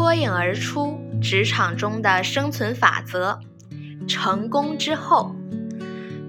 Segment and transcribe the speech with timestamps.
[0.00, 3.38] 脱颖而出，职场中的生存法则。
[4.08, 5.36] 成功之后，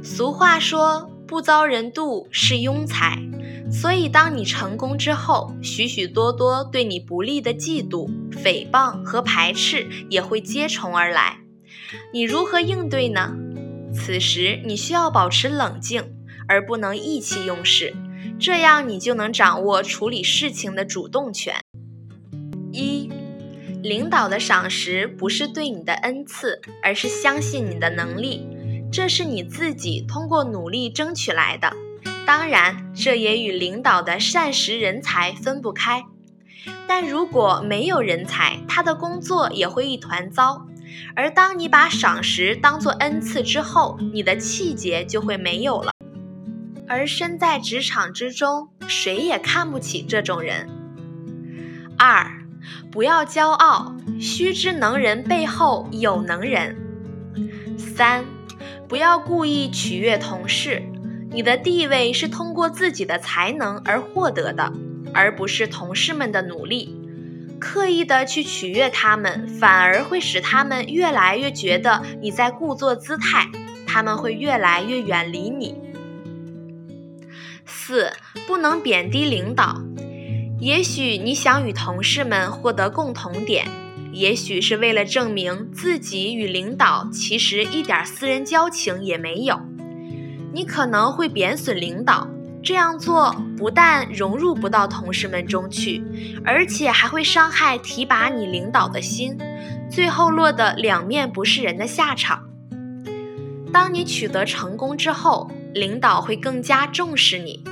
[0.03, 3.17] 俗话说“不遭人妒是庸才”，
[3.71, 11.37] 所以当你成功之后，许许多多对你不利的嫉妒、诽谤和排斥也会接踵而来。
[12.13, 13.33] 你如何应对呢？
[13.93, 16.13] 此时你需要保持冷静，
[16.45, 17.95] 而不能意气用事，
[18.37, 21.55] 这样你就能掌握处理事情的主动权。
[22.73, 23.09] 一，
[23.81, 28.47] 领导的赏识不是对你的恩赐，而是相信你的能力，
[28.91, 31.73] 这是你自己通过努力争取来的。
[32.25, 36.03] 当然，这也与领导的善识人才分不开。
[36.87, 40.67] 但如果没有人才，他的工作也会一团糟。
[41.15, 45.91] 而当你把赏识当作恩赐之后，你的气节就会没有了。
[46.87, 50.69] 而身在职场之中，谁也看不起这种人。
[51.97, 52.40] 二。
[52.91, 56.75] 不要骄傲，须知能人背后有能人。
[57.77, 58.25] 三，
[58.89, 60.83] 不要故意取悦同事，
[61.31, 64.73] 你的地位是通过自己的才能而获得的，
[65.13, 66.97] 而不是同事们的努力。
[67.59, 73.47] 刻意的去取悦他们，反而会使他们越来越觉得你在故作姿态，
[73.87, 75.75] 他们会越来越远离你。
[77.65, 78.11] 四，
[78.47, 79.81] 不能贬低领导。
[80.61, 83.65] 也许你想与同事们获得共同点，
[84.13, 89.59] 也许是为了证明自己与领导其实一点私人交情也没有。
[90.53, 92.27] 你可能会贬损领导，
[92.61, 96.03] 这样做不但融入不到同事们中去，
[96.45, 99.35] 而且还会伤害提拔你领导的心，
[99.89, 102.39] 最后落得两面不是人的下场。
[103.73, 107.63] 当你取得成功之后，领导会更加重视你。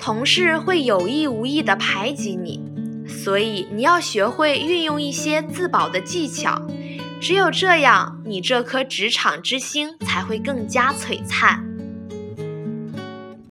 [0.00, 2.58] 同事会有意无意地排挤你，
[3.06, 6.60] 所以你要学会运用一些自保的技巧。
[7.20, 11.69] 只有这样，你这颗职场之星才会更加璀璨。